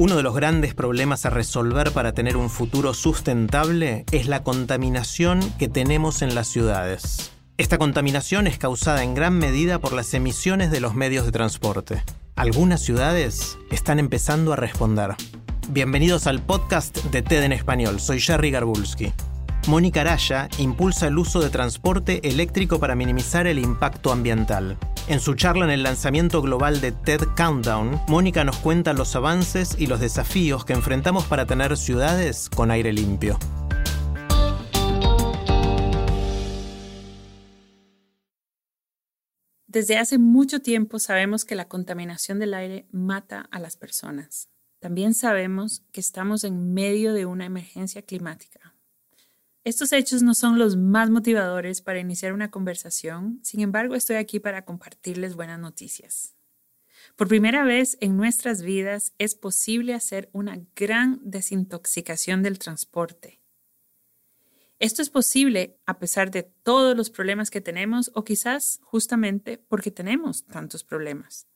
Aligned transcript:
Uno 0.00 0.16
de 0.16 0.22
los 0.22 0.34
grandes 0.34 0.72
problemas 0.72 1.26
a 1.26 1.28
resolver 1.28 1.92
para 1.92 2.14
tener 2.14 2.38
un 2.38 2.48
futuro 2.48 2.94
sustentable 2.94 4.06
es 4.12 4.28
la 4.28 4.42
contaminación 4.42 5.40
que 5.58 5.68
tenemos 5.68 6.22
en 6.22 6.34
las 6.34 6.48
ciudades. 6.48 7.32
Esta 7.58 7.76
contaminación 7.76 8.46
es 8.46 8.56
causada 8.56 9.02
en 9.04 9.14
gran 9.14 9.36
medida 9.36 9.78
por 9.78 9.92
las 9.92 10.14
emisiones 10.14 10.70
de 10.70 10.80
los 10.80 10.94
medios 10.94 11.26
de 11.26 11.32
transporte. 11.32 12.02
Algunas 12.34 12.80
ciudades 12.80 13.58
están 13.70 13.98
empezando 13.98 14.54
a 14.54 14.56
responder. 14.56 15.16
Bienvenidos 15.68 16.26
al 16.26 16.40
podcast 16.40 16.96
de 17.04 17.20
TED 17.20 17.42
en 17.42 17.52
español. 17.52 18.00
Soy 18.00 18.20
Jerry 18.20 18.50
Garbulski. 18.50 19.12
Mónica 19.66 20.00
Araya 20.00 20.48
impulsa 20.56 21.08
el 21.08 21.18
uso 21.18 21.40
de 21.40 21.50
transporte 21.50 22.26
eléctrico 22.26 22.80
para 22.80 22.94
minimizar 22.94 23.46
el 23.46 23.58
impacto 23.58 24.12
ambiental. 24.12 24.78
En 25.08 25.20
su 25.20 25.34
charla 25.34 25.64
en 25.64 25.70
el 25.70 25.82
lanzamiento 25.82 26.40
global 26.40 26.80
de 26.80 26.92
TED 26.92 27.22
Countdown, 27.36 28.00
Mónica 28.08 28.44
nos 28.44 28.56
cuenta 28.58 28.92
los 28.92 29.16
avances 29.16 29.74
y 29.78 29.86
los 29.86 30.00
desafíos 30.00 30.64
que 30.64 30.72
enfrentamos 30.72 31.24
para 31.24 31.46
tener 31.46 31.76
ciudades 31.76 32.48
con 32.48 32.70
aire 32.70 32.92
limpio. 32.92 33.38
Desde 39.66 39.98
hace 39.98 40.18
mucho 40.18 40.60
tiempo 40.60 40.98
sabemos 40.98 41.44
que 41.44 41.54
la 41.54 41.68
contaminación 41.68 42.40
del 42.40 42.54
aire 42.54 42.88
mata 42.90 43.48
a 43.52 43.60
las 43.60 43.76
personas. 43.76 44.48
También 44.80 45.14
sabemos 45.14 45.84
que 45.92 46.00
estamos 46.00 46.42
en 46.42 46.72
medio 46.72 47.12
de 47.12 47.24
una 47.24 47.46
emergencia 47.46 48.02
climática. 48.02 48.74
Estos 49.64 49.92
hechos 49.92 50.22
no 50.22 50.34
son 50.34 50.58
los 50.58 50.76
más 50.76 51.10
motivadores 51.10 51.82
para 51.82 52.00
iniciar 52.00 52.32
una 52.32 52.50
conversación, 52.50 53.40
sin 53.42 53.60
embargo 53.60 53.94
estoy 53.94 54.16
aquí 54.16 54.40
para 54.40 54.64
compartirles 54.64 55.36
buenas 55.36 55.58
noticias. 55.58 56.34
Por 57.16 57.28
primera 57.28 57.64
vez 57.64 57.96
en 58.00 58.16
nuestras 58.16 58.62
vidas 58.62 59.12
es 59.18 59.34
posible 59.34 59.94
hacer 59.94 60.30
una 60.32 60.60
gran 60.74 61.20
desintoxicación 61.22 62.42
del 62.42 62.58
transporte 62.58 63.40
esto 64.80 65.02
es 65.02 65.10
posible 65.10 65.78
a 65.84 65.98
pesar 65.98 66.30
de 66.30 66.42
todos 66.42 66.96
los 66.96 67.10
problemas 67.10 67.50
que 67.50 67.60
tenemos 67.60 68.10
o 68.14 68.24
quizás 68.24 68.80
justamente 68.82 69.58
porque 69.58 69.90
tenemos 69.90 70.46
tantos 70.46 70.84
problemas. 70.84 71.46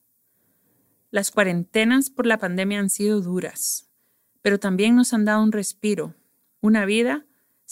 Las 1.10 1.30
cuarentenas 1.30 2.10
por 2.10 2.26
la 2.26 2.38
pandemia 2.38 2.80
han 2.80 2.90
sido 2.90 3.22
duras, 3.22 3.88
pero 4.42 4.60
también 4.60 4.94
nos 4.94 5.14
han 5.14 5.24
dado 5.24 5.42
un 5.42 5.52
respiro, 5.52 6.14
una 6.60 6.84
vida 6.84 7.24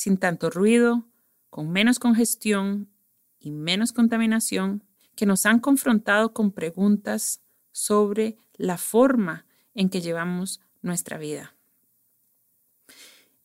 sin 0.02 0.16
tanto 0.16 0.50
ruido, 0.50 1.06
con 1.48 1.70
menos 1.70 2.00
congestión 2.00 2.90
y 3.38 3.52
menos 3.52 3.92
contaminación, 3.92 4.82
que 5.14 5.26
nos 5.26 5.46
han 5.46 5.60
confrontado 5.60 6.32
con 6.32 6.50
preguntas 6.50 7.40
sobre 7.70 8.36
la 8.54 8.78
forma 8.78 9.46
en 9.74 9.90
que 9.90 10.00
llevamos 10.00 10.60
nuestra 10.80 11.18
vida. 11.18 11.54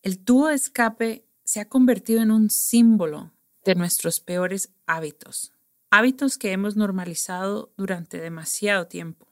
El 0.01 0.17
tubo 0.17 0.47
de 0.47 0.55
escape 0.55 1.27
se 1.43 1.59
ha 1.59 1.69
convertido 1.69 2.23
en 2.23 2.31
un 2.31 2.49
símbolo 2.49 3.33
de 3.63 3.75
nuestros 3.75 4.19
peores 4.19 4.71
hábitos, 4.87 5.53
hábitos 5.91 6.39
que 6.39 6.53
hemos 6.53 6.75
normalizado 6.75 7.71
durante 7.77 8.19
demasiado 8.19 8.87
tiempo. 8.87 9.27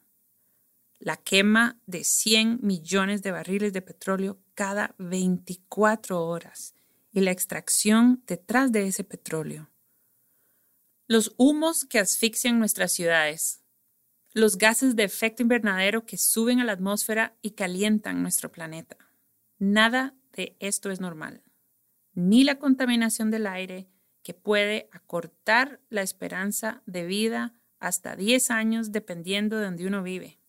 La 0.99 1.17
quema 1.17 1.79
de 1.87 2.03
100 2.03 2.59
millones 2.61 3.23
de 3.23 3.31
barriles 3.31 3.73
de 3.73 3.81
petróleo 3.81 4.37
cada 4.53 4.93
24 4.99 6.23
horas 6.23 6.74
y 7.15 7.21
la 7.21 7.31
extracción 7.31 8.21
detrás 8.27 8.71
de 8.71 8.85
ese 8.85 9.03
petróleo. 9.03 9.71
Los 11.07 11.33
humos 11.37 11.83
que 11.85 11.97
asfixian 11.97 12.59
nuestras 12.59 12.91
ciudades, 12.91 13.63
los 14.33 14.59
gases 14.59 14.95
de 14.95 15.03
efecto 15.03 15.41
invernadero 15.41 16.05
que 16.05 16.19
suben 16.19 16.59
a 16.59 16.63
la 16.63 16.73
atmósfera 16.73 17.35
y 17.41 17.51
calientan 17.51 18.21
nuestro 18.21 18.51
planeta. 18.51 18.97
Nada 19.57 20.13
de 20.33 20.55
esto 20.59 20.91
es 20.91 20.99
normal 20.99 21.41
ni 22.15 22.45
la 22.45 22.57
contaminación 22.57 23.29
del 23.29 23.45
aire, 23.45 23.87
que 24.23 24.33
puede 24.33 24.89
acortar 24.91 25.81
la 25.89 26.01
esperanza 26.01 26.81
de 26.87 27.05
vida 27.05 27.53
hasta 27.79 28.15
10 28.15 28.49
años 28.49 28.91
dependiendo 28.91 29.57
de 29.57 29.65
donde 29.65 29.85
uno 29.85 30.01
vive. 30.01 30.39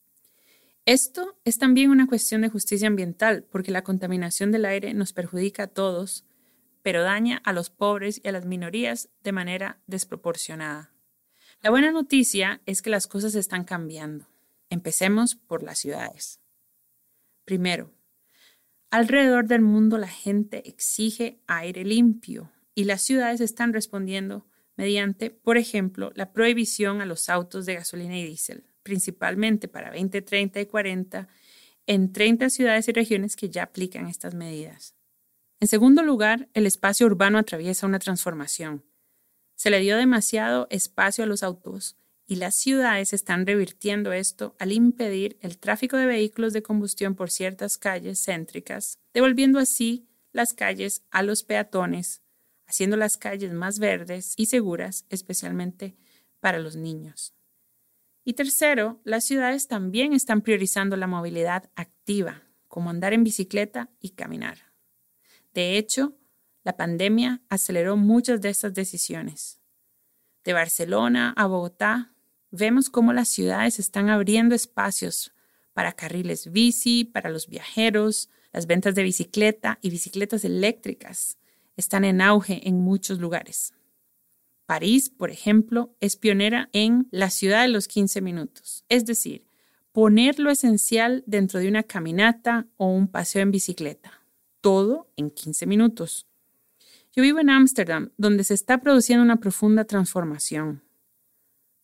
Esto 0.87 1.37
es 1.45 1.59
también 1.59 1.91
una 1.91 2.07
cuestión 2.07 2.41
de 2.41 2.49
justicia 2.49 2.87
ambiental, 2.87 3.45
porque 3.51 3.73
la 3.73 3.83
contaminación 3.83 4.53
del 4.53 4.65
aire 4.65 4.95
nos 4.95 5.13
perjudica 5.13 5.65
a 5.65 5.67
todos, 5.67 6.25
pero 6.87 7.03
daña 7.03 7.43
a 7.43 7.53
los 7.53 7.69
pobres 7.69 8.21
y 8.23 8.29
a 8.29 8.31
las 8.31 8.45
minorías 8.45 9.09
de 9.25 9.33
manera 9.33 9.83
desproporcionada. 9.89 10.93
La 11.61 11.71
buena 11.71 11.91
noticia 11.91 12.63
es 12.65 12.81
que 12.81 12.91
las 12.91 13.09
cosas 13.09 13.35
están 13.35 13.65
cambiando. 13.65 14.29
Empecemos 14.71 15.35
por 15.35 15.65
las 15.65 15.81
ciudades. 15.81 16.39
Primero, 17.45 17.93
Alrededor 18.93 19.49
del 19.49 19.63
mundo 19.63 19.99
la 19.99 20.07
gente 20.07 20.69
exige 20.69 21.41
aire 21.49 21.85
limpio 21.85 22.53
y 22.73 22.85
las 22.85 23.03
ciudades 23.03 23.41
están 23.41 23.73
respondiendo 23.73 24.47
mediante, 24.77 25.31
por 25.31 25.57
ejemplo, 25.57 26.13
la 26.15 26.33
prohibición 26.33 27.01
a 27.01 27.05
los 27.05 27.29
autos 27.29 27.67
de 27.67 27.75
gasolina 27.75 28.17
y 28.17 28.25
diésel, 28.25 28.63
principalmente 28.85 29.67
para 29.67 29.91
2030 29.91 30.61
y 30.61 30.67
40 30.67 31.27
en 31.89 32.13
30 32.13 32.49
ciudades 32.49 32.87
y 32.87 32.93
regiones 32.93 33.35
que 33.35 33.51
ya 33.51 33.65
aplican 33.65 34.07
estas 34.07 34.37
medidas. 34.37 34.96
En 35.59 35.69
segundo 35.69 36.03
lugar, 36.03 36.49
el 36.53 36.67
espacio 36.67 37.07
urbano 37.07 37.39
atraviesa 37.39 37.87
una 37.87 37.99
transformación. 37.99 38.85
Se 39.55 39.71
le 39.71 39.81
dio 39.81 39.97
demasiado 39.97 40.67
espacio 40.71 41.25
a 41.25 41.27
los 41.27 41.43
autos 41.43 41.97
y 42.27 42.37
las 42.37 42.57
ciudades 42.57 43.13
están 43.13 43.47
revirtiendo 43.47 44.13
esto 44.13 44.55
al 44.59 44.73
impedir 44.73 45.39
el 45.41 45.59
tráfico 45.59 45.97
de 45.97 46.07
vehículos 46.07 46.53
de 46.53 46.63
combustión 46.63 47.15
por 47.15 47.31
ciertas 47.31 47.79
calles 47.79 48.23
céntricas, 48.23 48.99
devolviendo 49.15 49.59
así 49.59 50.07
las 50.33 50.53
calles 50.53 51.03
a 51.11 51.23
los 51.23 51.43
peatones, 51.43 52.21
haciendo 52.67 52.97
las 52.97 53.17
calles 53.17 53.53
más 53.53 53.79
verdes 53.79 54.35
y 54.37 54.47
seguras, 54.47 55.07
especialmente 55.09 55.97
para 56.41 56.59
los 56.59 56.77
niños. 56.77 57.33
Y 58.25 58.35
tercero, 58.35 59.01
las 59.05 59.25
ciudades 59.25 59.69
también 59.69 60.13
están 60.13 60.43
priorizando 60.43 60.97
la 60.97 61.07
movilidad 61.07 61.71
activa, 61.77 62.43
como 62.67 62.91
andar 62.91 63.13
en 63.13 63.25
bicicleta 63.25 63.89
y 64.01 64.11
caminar. 64.11 64.66
De 65.57 65.79
hecho, 65.79 66.15
la 66.65 66.77
pandemia 66.77 67.41
aceleró 67.49 67.97
muchas 67.97 68.43
de 68.43 68.51
estas 68.51 68.75
decisiones. 68.75 69.59
De 70.45 70.53
Barcelona 70.53 71.33
a 71.35 71.47
Bogotá, 71.47 72.13
vemos 72.51 72.91
cómo 72.91 73.15
las 73.15 73.29
ciudades 73.29 73.79
están 73.79 74.11
abriendo 74.11 74.55
espacios 74.55 75.33
para 75.73 75.93
carriles 75.93 76.53
bici, 76.53 77.05
para 77.05 77.31
los 77.31 77.49
viajeros, 77.49 78.29
las 78.53 78.67
ventas 78.67 78.95
de 78.95 79.03
bicicleta 79.03 79.79
y 79.81 79.89
bicicletas 79.89 80.45
eléctricas 80.45 81.39
están 81.75 82.05
en 82.05 82.21
auge 82.21 82.69
en 82.69 82.83
muchos 82.83 83.19
lugares. 83.19 83.73
París, 84.67 85.09
por 85.09 85.31
ejemplo, 85.31 85.97
es 86.01 86.17
pionera 86.17 86.69
en 86.75 87.09
la 87.11 87.31
ciudad 87.31 87.63
de 87.63 87.69
los 87.69 87.89
15 87.89 88.21
minutos, 88.21 88.85
es 88.91 89.07
decir, 89.07 89.47
poner 89.93 90.39
lo 90.39 90.51
esencial 90.51 91.25
dentro 91.27 91.61
de 91.61 91.69
una 91.69 91.83
caminata 91.83 92.67
o 92.77 92.89
un 92.89 93.09
paseo 93.09 93.41
en 93.41 93.53
bicicleta, 93.53 94.26
todo 94.67 95.07
en 95.15 95.31
15 95.31 95.65
minutos. 95.65 96.27
Yo 97.15 97.23
vivo 97.23 97.39
en 97.39 97.51
Ámsterdam, 97.51 98.11
donde 98.17 98.43
se 98.43 98.55
está 98.55 98.79
produciendo 98.79 99.23
una 99.23 99.37
profunda 99.37 99.85
transformación. 99.85 100.83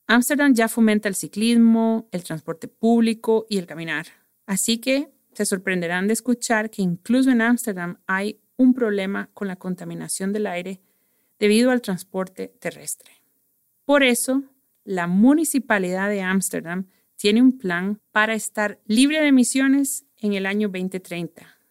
Ámsterdam 0.08 0.52
ya 0.52 0.67
fomenta 0.67 1.08
el 1.08 1.14
ciclismo, 1.14 2.08
el 2.11 2.25
transporte 2.25 2.67
público 2.67 3.46
y 3.49 3.58
el 3.58 3.67
caminar. 3.67 4.06
Así 4.46 4.79
que 4.79 5.12
se 5.32 5.46
sorprenderán 5.46 6.08
de 6.08 6.14
escuchar 6.14 6.70
que 6.70 6.82
incluso 6.82 7.31
en 7.31 7.43
Ámsterdam 7.43 8.00
hay 8.08 8.40
un 8.56 8.75
problema 8.75 9.31
con 9.32 9.46
la 9.46 9.55
contaminación 9.55 10.32
del 10.32 10.49
aire 10.49 10.81
debido 11.38 11.70
al 11.70 11.82
transporte 11.82 12.49
terrestre. 12.58 13.12
Por 13.85 14.02
eso, 14.02 14.43
la 14.82 15.06
Municipalidad 15.06 16.08
de 16.08 16.23
Ámsterdam 16.23 16.88
tiene 17.14 17.43
un 17.43 17.58
plan 17.58 18.00
para 18.11 18.35
estar 18.35 18.81
libre 18.87 19.20
de 19.20 19.28
emisiones 19.28 20.05
en 20.17 20.32
el 20.32 20.46
año 20.46 20.67
2030. 20.67 21.62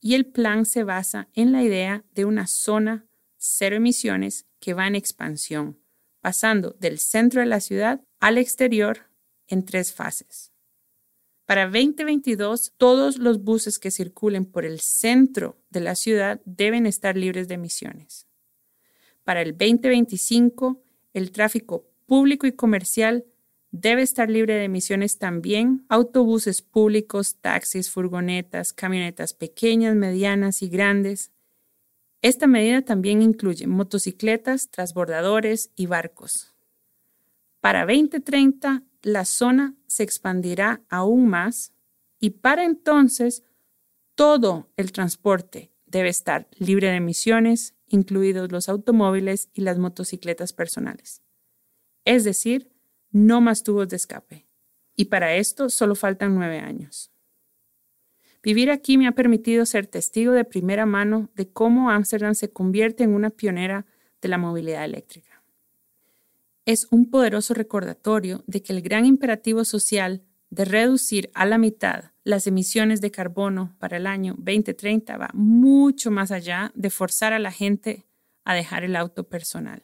Y 0.00 0.14
el 0.14 0.26
plan 0.26 0.64
se 0.64 0.84
basa 0.84 1.28
en 1.34 1.52
la 1.52 1.62
idea 1.62 2.04
de 2.14 2.24
una 2.24 2.46
zona 2.46 3.06
cero 3.36 3.76
emisiones 3.76 4.46
que 4.58 4.74
va 4.74 4.86
en 4.86 4.94
expansión 4.94 5.80
pasando 6.20 6.76
del 6.78 6.98
centro 6.98 7.40
de 7.40 7.46
la 7.46 7.60
ciudad 7.60 8.00
al 8.20 8.38
exterior 8.38 9.10
en 9.48 9.64
tres 9.64 9.92
fases. 9.92 10.52
Para 11.46 11.64
2022, 11.64 12.74
todos 12.76 13.18
los 13.18 13.42
buses 13.42 13.78
que 13.78 13.90
circulen 13.90 14.44
por 14.44 14.64
el 14.64 14.80
centro 14.80 15.58
de 15.70 15.80
la 15.80 15.96
ciudad 15.96 16.40
deben 16.44 16.86
estar 16.86 17.16
libres 17.16 17.48
de 17.48 17.54
emisiones. 17.54 18.28
Para 19.24 19.42
el 19.42 19.52
2025, 19.52 20.80
el 21.12 21.32
tráfico 21.32 21.90
público 22.06 22.46
y 22.46 22.52
comercial 22.52 23.24
debe 23.70 24.02
estar 24.02 24.28
libre 24.30 24.54
de 24.54 24.64
emisiones 24.64 25.18
también. 25.18 25.84
Autobuses 25.88 26.62
públicos, 26.62 27.36
taxis, 27.40 27.90
furgonetas, 27.90 28.72
camionetas 28.72 29.34
pequeñas, 29.34 29.94
medianas 29.94 30.62
y 30.62 30.68
grandes. 30.68 31.30
Esta 32.22 32.46
medida 32.46 32.82
también 32.82 33.22
incluye 33.22 33.66
motocicletas, 33.66 34.70
transbordadores 34.70 35.70
y 35.76 35.86
barcos. 35.86 36.54
Para 37.60 37.80
2030, 37.86 38.82
la 39.02 39.24
zona 39.24 39.74
se 39.86 40.02
expandirá 40.02 40.82
aún 40.88 41.28
más 41.28 41.72
y 42.18 42.30
para 42.30 42.64
entonces 42.64 43.42
todo 44.14 44.68
el 44.76 44.92
transporte 44.92 45.70
debe 45.86 46.08
estar 46.08 46.46
libre 46.58 46.88
de 46.88 46.96
emisiones, 46.96 47.74
incluidos 47.86 48.52
los 48.52 48.68
automóviles 48.68 49.48
y 49.54 49.62
las 49.62 49.78
motocicletas 49.78 50.52
personales. 50.52 51.22
Es 52.04 52.24
decir, 52.24 52.70
no 53.10 53.40
más 53.40 53.62
tubos 53.62 53.88
de 53.88 53.96
escape. 53.96 54.46
Y 54.96 55.06
para 55.06 55.34
esto 55.34 55.70
solo 55.70 55.94
faltan 55.94 56.34
nueve 56.34 56.58
años. 56.58 57.10
Vivir 58.42 58.70
aquí 58.70 58.96
me 58.96 59.06
ha 59.06 59.12
permitido 59.12 59.66
ser 59.66 59.86
testigo 59.86 60.32
de 60.32 60.44
primera 60.44 60.86
mano 60.86 61.28
de 61.34 61.48
cómo 61.48 61.90
Ámsterdam 61.90 62.34
se 62.34 62.50
convierte 62.50 63.04
en 63.04 63.14
una 63.14 63.30
pionera 63.30 63.84
de 64.22 64.28
la 64.28 64.38
movilidad 64.38 64.84
eléctrica. 64.84 65.42
Es 66.64 66.86
un 66.90 67.10
poderoso 67.10 67.52
recordatorio 67.52 68.42
de 68.46 68.62
que 68.62 68.72
el 68.72 68.82
gran 68.82 69.04
imperativo 69.04 69.64
social 69.64 70.22
de 70.50 70.64
reducir 70.64 71.30
a 71.34 71.46
la 71.46 71.58
mitad 71.58 72.12
las 72.24 72.46
emisiones 72.46 73.00
de 73.00 73.10
carbono 73.10 73.74
para 73.78 73.96
el 73.96 74.06
año 74.06 74.34
2030 74.38 75.16
va 75.16 75.30
mucho 75.32 76.10
más 76.10 76.30
allá 76.30 76.72
de 76.74 76.90
forzar 76.90 77.32
a 77.32 77.38
la 77.38 77.52
gente 77.52 78.06
a 78.44 78.54
dejar 78.54 78.84
el 78.84 78.96
auto 78.96 79.24
personal. 79.24 79.82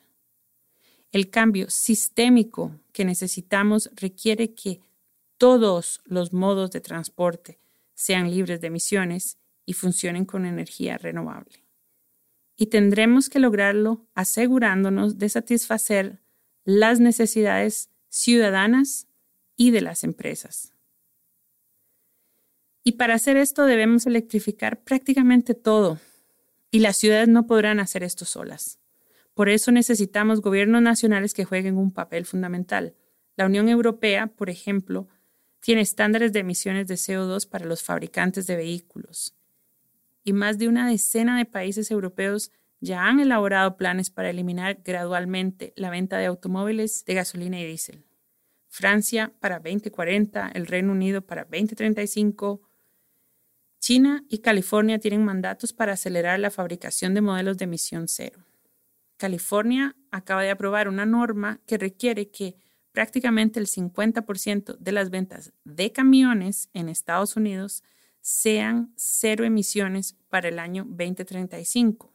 El 1.17 1.31
cambio 1.31 1.71
sistémico 1.71 2.79
que 2.93 3.07
necesitamos 3.07 3.89
requiere 3.95 4.53
que 4.53 4.83
todos 5.39 6.03
los 6.05 6.35
modos 6.35 6.71
de 6.73 6.83
transporte 6.83 7.59
sean 7.95 8.31
libres 8.31 8.61
de 8.61 8.67
emisiones 8.67 9.39
y 9.65 9.73
funcionen 9.73 10.27
con 10.27 10.45
energía 10.45 10.99
renovable. 10.99 11.65
Y 12.55 12.67
tendremos 12.67 13.31
que 13.31 13.39
lograrlo 13.39 14.05
asegurándonos 14.15 15.17
de 15.17 15.31
satisfacer 15.31 16.21
las 16.65 17.01
necesidades 17.01 17.89
ciudadanas 18.11 19.07
y 19.57 19.71
de 19.71 19.81
las 19.81 20.05
empresas. 20.05 20.75
Y 22.85 22.93
para 22.93 23.15
hacer 23.15 23.39
esto 23.39 23.65
debemos 23.65 24.05
electrificar 24.05 24.85
prácticamente 24.85 25.55
todo, 25.55 25.99
y 26.71 26.81
las 26.81 26.99
ciudades 26.99 27.29
no 27.29 27.47
podrán 27.47 27.81
hacer 27.81 28.03
esto 28.03 28.27
solas. 28.27 28.81
Por 29.37 29.50
eso 29.50 29.71
necesitamos 29.71 30.41
gobiernos 30.41 30.81
nacionales 30.81 31.35
que 31.35 31.44
jueguen 31.44 31.77
un 31.77 31.93
papel 31.93 32.25
fundamental. 32.25 32.94
La 33.37 33.44
Unión 33.44 33.69
Europea, 33.69 34.29
por 34.29 34.49
ejemplo, 34.49 35.09
tiene 35.61 35.83
estándares 35.83 36.33
de 36.33 36.41
emisiones 36.41 36.87
de 36.87 36.94
CO2 36.94 37.47
para 37.47 37.67
los 37.67 37.83
fabricantes 37.83 38.47
de 38.47 38.56
vehículos. 38.56 39.37
Y 40.25 40.33
más 40.33 40.56
de 40.56 40.69
una 40.69 40.88
decena 40.88 41.37
de 41.37 41.44
países 41.44 41.91
europeos 41.91 42.50
ya 42.81 43.05
han 43.05 43.21
elaborado 43.21 43.77
planes 43.77 44.09
para 44.09 44.31
eliminar 44.31 44.79
gradualmente 44.83 45.75
la 45.77 45.91
venta 45.91 46.17
de 46.17 46.25
automóviles 46.25 47.05
de 47.05 47.12
gasolina 47.12 47.61
y 47.61 47.67
diésel. 47.67 48.06
Francia 48.69 49.35
para 49.39 49.59
2040, 49.59 50.50
el 50.55 50.67
Reino 50.67 50.93
Unido 50.93 51.21
para 51.21 51.44
2035. 51.44 52.62
China 53.81 54.25
y 54.31 54.39
California 54.39 54.99
tienen 54.99 55.27
mandatos 55.27 55.75
para 55.75 55.93
acelerar 55.93 56.41
la 56.41 56.50
fabricación 56.50 57.12
de 57.12 57.21
modelos 57.21 57.59
de 57.59 57.65
emisión 57.65 58.09
cero. 58.09 58.47
California 59.17 59.97
acaba 60.11 60.43
de 60.43 60.51
aprobar 60.51 60.89
una 60.89 61.07
norma 61.07 61.61
que 61.67 61.79
requiere 61.79 62.31
que 62.31 62.57
prácticamente 62.93 63.61
el 63.61 63.67
50% 63.67 64.79
de 64.79 64.93
las 64.93 65.11
ventas 65.11 65.53
de 65.65 65.93
camiones 65.93 66.71
en 66.73 66.89
Estados 66.89 67.37
Unidos 67.37 67.83
sean 68.21 68.93
cero 68.97 69.45
emisiones 69.45 70.17
para 70.29 70.49
el 70.49 70.59
año 70.59 70.85
2035. 70.85 72.13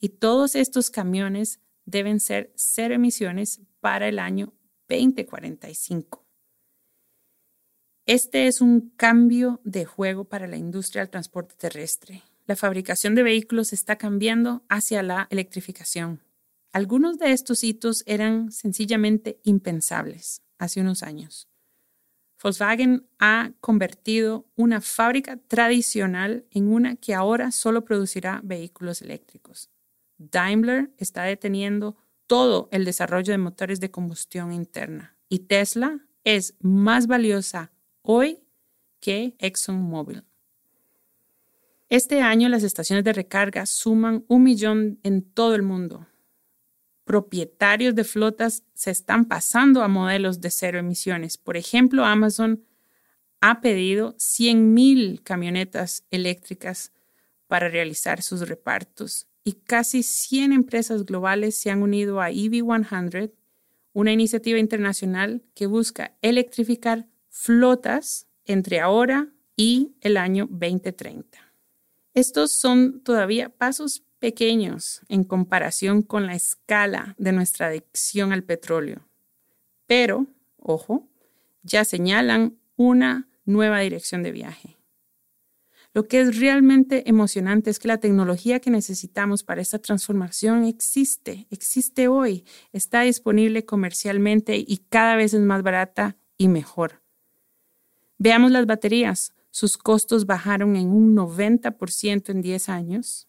Y 0.00 0.10
todos 0.10 0.54
estos 0.54 0.90
camiones 0.90 1.60
deben 1.84 2.20
ser 2.20 2.52
cero 2.56 2.94
emisiones 2.94 3.60
para 3.80 4.08
el 4.08 4.18
año 4.18 4.52
2045. 4.88 6.26
Este 8.06 8.46
es 8.48 8.60
un 8.60 8.90
cambio 8.96 9.60
de 9.64 9.84
juego 9.84 10.24
para 10.24 10.46
la 10.46 10.56
industria 10.56 11.02
del 11.02 11.10
transporte 11.10 11.54
terrestre 11.56 12.22
la 12.46 12.56
fabricación 12.56 13.14
de 13.14 13.22
vehículos 13.22 13.72
está 13.72 13.96
cambiando 13.96 14.64
hacia 14.68 15.02
la 15.02 15.26
electrificación. 15.30 16.22
Algunos 16.72 17.18
de 17.18 17.32
estos 17.32 17.64
hitos 17.64 18.02
eran 18.06 18.52
sencillamente 18.52 19.40
impensables 19.44 20.42
hace 20.58 20.80
unos 20.80 21.02
años. 21.02 21.48
Volkswagen 22.42 23.06
ha 23.18 23.52
convertido 23.60 24.46
una 24.56 24.80
fábrica 24.80 25.36
tradicional 25.36 26.46
en 26.50 26.68
una 26.68 26.96
que 26.96 27.14
ahora 27.14 27.50
solo 27.50 27.84
producirá 27.84 28.40
vehículos 28.42 29.02
eléctricos. 29.02 29.68
Daimler 30.16 30.90
está 30.96 31.24
deteniendo 31.24 31.96
todo 32.26 32.68
el 32.72 32.84
desarrollo 32.84 33.32
de 33.32 33.38
motores 33.38 33.80
de 33.80 33.90
combustión 33.90 34.52
interna 34.52 35.16
y 35.28 35.40
Tesla 35.40 36.00
es 36.24 36.54
más 36.60 37.06
valiosa 37.06 37.72
hoy 38.02 38.42
que 39.00 39.34
ExxonMobil. 39.38 40.24
Este 41.90 42.22
año 42.22 42.48
las 42.48 42.62
estaciones 42.62 43.02
de 43.02 43.12
recarga 43.12 43.66
suman 43.66 44.24
un 44.28 44.44
millón 44.44 45.00
en 45.02 45.22
todo 45.22 45.56
el 45.56 45.64
mundo. 45.64 46.06
Propietarios 47.02 47.96
de 47.96 48.04
flotas 48.04 48.62
se 48.74 48.92
están 48.92 49.24
pasando 49.24 49.82
a 49.82 49.88
modelos 49.88 50.40
de 50.40 50.52
cero 50.52 50.78
emisiones. 50.78 51.36
Por 51.36 51.56
ejemplo, 51.56 52.04
Amazon 52.04 52.64
ha 53.40 53.60
pedido 53.60 54.14
100.000 54.18 55.24
camionetas 55.24 56.04
eléctricas 56.12 56.92
para 57.48 57.68
realizar 57.68 58.22
sus 58.22 58.48
repartos 58.48 59.26
y 59.42 59.54
casi 59.54 60.04
100 60.04 60.52
empresas 60.52 61.04
globales 61.04 61.56
se 61.56 61.72
han 61.72 61.82
unido 61.82 62.20
a 62.20 62.30
EV100, 62.30 63.32
una 63.94 64.12
iniciativa 64.12 64.60
internacional 64.60 65.42
que 65.54 65.66
busca 65.66 66.16
electrificar 66.22 67.08
flotas 67.30 68.28
entre 68.44 68.78
ahora 68.78 69.32
y 69.56 69.96
el 70.02 70.18
año 70.18 70.46
2030. 70.48 71.49
Estos 72.14 72.52
son 72.52 73.00
todavía 73.02 73.48
pasos 73.48 74.02
pequeños 74.18 75.00
en 75.08 75.24
comparación 75.24 76.02
con 76.02 76.26
la 76.26 76.34
escala 76.34 77.14
de 77.18 77.32
nuestra 77.32 77.68
adicción 77.68 78.32
al 78.32 78.44
petróleo. 78.44 79.08
Pero, 79.86 80.26
ojo, 80.58 81.08
ya 81.62 81.84
señalan 81.84 82.58
una 82.76 83.28
nueva 83.44 83.80
dirección 83.80 84.22
de 84.22 84.32
viaje. 84.32 84.76
Lo 85.92 86.06
que 86.06 86.20
es 86.20 86.38
realmente 86.38 87.08
emocionante 87.08 87.70
es 87.70 87.80
que 87.80 87.88
la 87.88 87.98
tecnología 87.98 88.60
que 88.60 88.70
necesitamos 88.70 89.42
para 89.42 89.60
esta 89.60 89.80
transformación 89.80 90.64
existe, 90.64 91.48
existe 91.50 92.06
hoy, 92.06 92.44
está 92.72 93.00
disponible 93.00 93.64
comercialmente 93.64 94.56
y 94.56 94.84
cada 94.88 95.16
vez 95.16 95.34
es 95.34 95.40
más 95.40 95.62
barata 95.62 96.16
y 96.36 96.46
mejor. 96.46 97.02
Veamos 98.18 98.52
las 98.52 98.66
baterías 98.66 99.32
sus 99.50 99.76
costos 99.76 100.26
bajaron 100.26 100.76
en 100.76 100.90
un 100.90 101.14
90% 101.16 102.30
en 102.30 102.42
10 102.42 102.68
años 102.68 103.28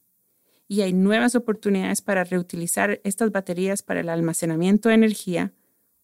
y 0.68 0.82
hay 0.82 0.94
nuevas 0.94 1.36
oportunidades 1.36 2.02
para 2.02 2.24
reutilizar 2.24 3.02
estas 3.04 3.32
baterías 3.32 3.84
para 3.84 4.00
el 4.00 4.10
almacenamiento 4.10 4.90
de 4.90 4.96
energía 4.96 5.54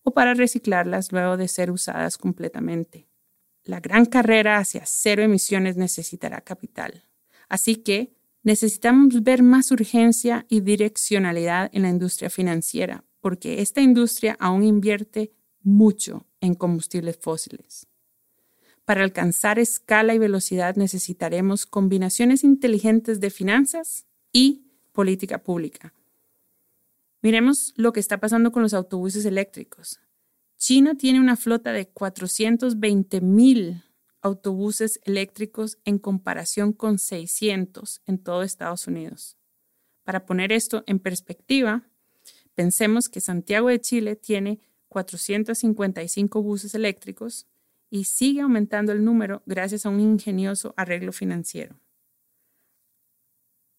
o 0.04 0.12
para 0.12 0.34
reciclarlas 0.34 1.12
luego 1.12 1.38
de 1.38 1.48
ser 1.48 1.72
usadas 1.72 2.18
completamente. 2.18 3.08
La 3.64 3.80
gran 3.80 4.06
carrera 4.06 4.58
hacia 4.58 4.84
cero 4.86 5.22
emisiones 5.22 5.78
necesitará 5.78 6.42
capital. 6.42 7.04
Así 7.50 7.76
que 7.76 8.14
necesitamos 8.44 9.24
ver 9.24 9.44
más 9.44 9.72
urgencia 9.72 10.46
y 10.50 10.62
direccionalidad 10.62 11.70
en 11.74 11.84
la 11.84 11.90
industria 11.90 12.30
financiera, 12.30 13.04
porque 13.20 13.62
esta 13.62 13.82
industria 13.82 14.36
aún 14.40 14.64
invierte 14.64 15.32
mucho 15.62 16.26
en 16.40 16.56
combustibles 16.56 17.18
fósiles. 17.22 17.88
Para 18.88 19.04
alcanzar 19.04 19.60
escala 19.60 20.16
y 20.16 20.18
velocidad 20.18 20.78
necesitaremos 20.78 21.66
combinaciones 21.66 22.46
inteligentes 22.46 23.20
de 23.20 23.30
finanzas 23.30 24.06
y 24.32 24.72
política 24.94 25.44
pública. 25.44 25.94
Miremos 27.22 27.74
lo 27.76 27.92
que 27.92 28.00
está 28.00 28.20
pasando 28.20 28.54
con 28.54 28.64
los 28.64 28.74
autobuses 28.74 29.26
eléctricos. 29.26 30.00
China 30.56 30.96
tiene 30.96 31.20
una 31.20 31.36
flota 31.36 31.74
de 31.74 31.90
420 31.90 33.20
mil 33.20 33.84
autobuses 34.22 35.02
eléctricos 35.04 35.78
en 35.84 36.00
comparación 36.00 36.72
con 36.72 36.98
600 36.98 38.02
en 38.06 38.18
todo 38.18 38.44
Estados 38.44 38.88
Unidos. 38.88 39.36
Para 40.06 40.26
poner 40.26 40.54
esto 40.54 40.86
en 40.88 41.00
perspectiva, 41.00 41.84
Pensemos 42.58 43.08
que 43.08 43.22
Santiago 43.22 43.68
de 43.68 43.80
Chile 43.80 44.16
tiene 44.16 44.60
455 44.88 46.42
buses 46.42 46.74
eléctricos 46.74 47.46
y 47.90 48.06
sigue 48.06 48.42
aumentando 48.42 48.92
el 48.92 49.04
número 49.04 49.44
gracias 49.46 49.86
a 49.86 49.90
un 49.90 50.00
ingenioso 50.00 50.74
arreglo 50.78 51.12
financiero. 51.12 51.80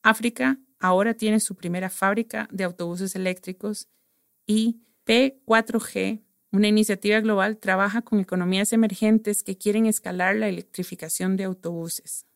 África 0.03 0.59
ahora 0.79 1.15
tiene 1.15 1.41
su 1.41 1.55
primera 1.55 1.91
fábrica 1.91 2.49
de 2.51 2.65
autobuses 2.65 3.15
eléctricos 3.17 3.89
y 4.47 4.81
P4G, 5.07 6.23
una 6.51 6.69
iniciativa 6.69 7.21
global, 7.21 7.59
trabaja 7.59 8.03
con 8.03 8.21
economías 8.21 8.73
emergentes 8.73 9.43
que 9.43 9.59
quieren 9.59 9.87
escalar 9.87 10.37
la 10.37 10.49
electrificación 10.49 11.37
de 11.37 11.45
autobuses. 11.45 12.27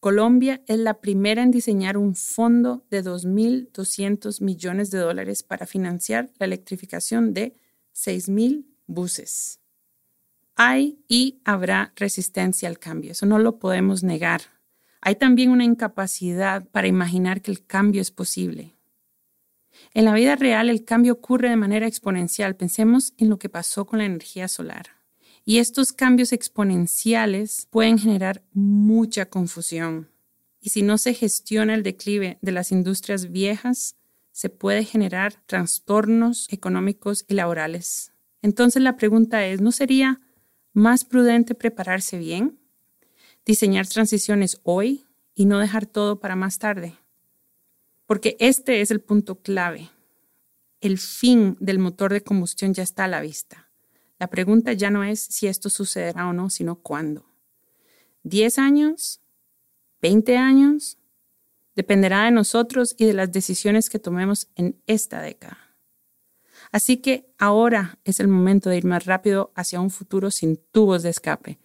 Colombia 0.00 0.62
es 0.66 0.78
la 0.78 1.00
primera 1.00 1.44
en 1.44 1.52
diseñar 1.52 1.96
un 1.96 2.16
fondo 2.16 2.84
de 2.90 3.04
2.200 3.04 4.42
millones 4.42 4.90
de 4.90 4.98
dólares 4.98 5.44
para 5.44 5.64
financiar 5.64 6.32
la 6.40 6.46
electrificación 6.46 7.32
de 7.34 7.54
6.000 7.94 8.66
buses. 8.88 9.61
Hay 10.56 10.98
y 11.08 11.40
habrá 11.44 11.92
resistencia 11.96 12.68
al 12.68 12.78
cambio, 12.78 13.12
eso 13.12 13.26
no 13.26 13.38
lo 13.38 13.58
podemos 13.58 14.02
negar. 14.02 14.42
Hay 15.00 15.16
también 15.16 15.50
una 15.50 15.64
incapacidad 15.64 16.68
para 16.68 16.86
imaginar 16.86 17.42
que 17.42 17.50
el 17.50 17.66
cambio 17.66 18.00
es 18.00 18.10
posible. 18.10 18.76
En 19.94 20.04
la 20.04 20.14
vida 20.14 20.36
real 20.36 20.70
el 20.70 20.84
cambio 20.84 21.14
ocurre 21.14 21.50
de 21.50 21.56
manera 21.56 21.86
exponencial. 21.86 22.56
Pensemos 22.56 23.12
en 23.18 23.28
lo 23.28 23.38
que 23.38 23.48
pasó 23.48 23.84
con 23.84 23.98
la 23.98 24.04
energía 24.04 24.48
solar. 24.48 24.86
Y 25.44 25.58
estos 25.58 25.92
cambios 25.92 26.32
exponenciales 26.32 27.66
pueden 27.70 27.98
generar 27.98 28.42
mucha 28.52 29.26
confusión. 29.26 30.08
Y 30.60 30.70
si 30.70 30.82
no 30.82 30.98
se 30.98 31.14
gestiona 31.14 31.74
el 31.74 31.82
declive 31.82 32.38
de 32.40 32.52
las 32.52 32.70
industrias 32.70 33.32
viejas, 33.32 33.96
se 34.30 34.48
puede 34.48 34.84
generar 34.84 35.34
trastornos 35.46 36.46
económicos 36.50 37.24
y 37.26 37.34
laborales. 37.34 38.12
Entonces 38.40 38.82
la 38.82 38.96
pregunta 38.96 39.44
es, 39.44 39.60
¿no 39.60 39.72
sería 39.72 40.20
más 40.72 41.04
prudente 41.04 41.54
prepararse 41.54 42.18
bien? 42.18 42.58
Diseñar 43.44 43.86
transiciones 43.86 44.60
hoy 44.62 45.06
y 45.34 45.46
no 45.46 45.58
dejar 45.58 45.86
todo 45.86 46.20
para 46.20 46.36
más 46.36 46.58
tarde. 46.58 46.96
Porque 48.06 48.36
este 48.40 48.80
es 48.80 48.90
el 48.90 49.00
punto 49.00 49.40
clave. 49.40 49.90
El 50.80 50.98
fin 50.98 51.56
del 51.60 51.78
motor 51.78 52.12
de 52.12 52.22
combustión 52.22 52.74
ya 52.74 52.82
está 52.82 53.04
a 53.04 53.08
la 53.08 53.20
vista. 53.20 53.70
La 54.18 54.28
pregunta 54.28 54.72
ya 54.72 54.90
no 54.90 55.04
es 55.04 55.20
si 55.20 55.46
esto 55.46 55.70
sucederá 55.70 56.28
o 56.28 56.32
no, 56.32 56.50
sino 56.50 56.76
cuándo. 56.76 57.24
¿10 58.24 58.58
años? 58.58 59.20
¿20 60.00 60.36
años? 60.36 60.98
dependerá 61.74 62.24
de 62.24 62.30
nosotros 62.30 62.94
y 62.98 63.06
de 63.06 63.14
las 63.14 63.32
decisiones 63.32 63.88
que 63.88 63.98
tomemos 63.98 64.48
en 64.56 64.80
esta 64.86 65.20
década. 65.20 65.58
Así 66.72 66.96
que 66.96 67.30
ahora 67.38 67.98
es 68.02 68.18
el 68.18 68.28
momento 68.28 68.70
de 68.70 68.78
ir 68.78 68.86
más 68.86 69.04
rápido 69.04 69.52
hacia 69.54 69.80
un 69.80 69.90
futuro 69.90 70.30
sin 70.30 70.56
tubos 70.56 71.02
de 71.02 71.10
escape, 71.10 71.58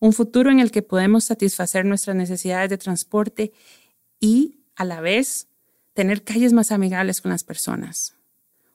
un 0.00 0.14
futuro 0.14 0.50
en 0.50 0.60
el 0.60 0.70
que 0.70 0.82
podemos 0.82 1.24
satisfacer 1.24 1.84
nuestras 1.84 2.16
necesidades 2.16 2.70
de 2.70 2.78
transporte 2.78 3.52
y, 4.18 4.60
a 4.74 4.84
la 4.84 5.02
vez, 5.02 5.48
tener 5.92 6.24
calles 6.24 6.54
más 6.54 6.72
amigables 6.72 7.20
con 7.20 7.30
las 7.30 7.44
personas, 7.44 8.16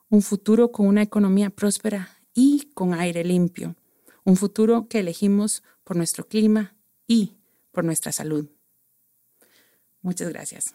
un 0.08 0.22
futuro 0.22 0.70
con 0.70 0.86
una 0.86 1.02
economía 1.02 1.50
próspera 1.50 2.16
y 2.32 2.70
con 2.74 2.94
aire 2.94 3.24
limpio, 3.24 3.74
un 4.24 4.36
futuro 4.36 4.86
que 4.88 5.00
elegimos 5.00 5.64
por 5.82 5.96
nuestro 5.96 6.28
clima 6.28 6.76
y 7.08 7.34
por 7.72 7.84
nuestra 7.84 8.12
salud. 8.12 8.48
Muchas 10.00 10.28
gracias. 10.28 10.74